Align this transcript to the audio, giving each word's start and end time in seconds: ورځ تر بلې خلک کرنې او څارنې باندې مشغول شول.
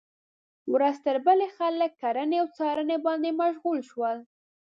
ورځ 0.73 0.95
تر 1.05 1.15
بلې 1.25 1.47
خلک 1.57 1.91
کرنې 2.01 2.37
او 2.41 2.47
څارنې 2.57 2.97
باندې 3.05 3.29
مشغول 3.41 3.79
شول. 3.89 4.17